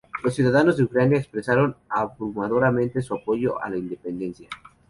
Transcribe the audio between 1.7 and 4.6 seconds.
abrumadoramente su apoyo a la independencia.